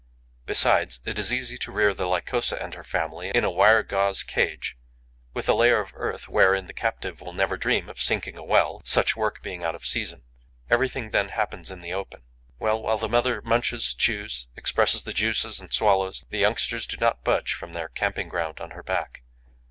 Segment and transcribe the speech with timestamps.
[0.47, 4.23] Besides, it is easy to rear the Lycosa and her family in a wire gauze
[4.23, 4.75] cage,
[5.35, 8.81] with a layer of earth wherein the captive will never dream of sinking a well,
[8.83, 10.23] such work being out of season.
[10.71, 12.23] Everything then happens in the open.
[12.57, 17.23] Well, while the mother munches, chews, expresses the juices and swallows, the youngsters do not
[17.23, 19.21] budge from their camping ground on her back.